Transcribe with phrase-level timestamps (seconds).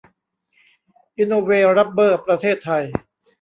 [1.17, 2.83] อีโนเว รับเบอร์ ประเทศไทย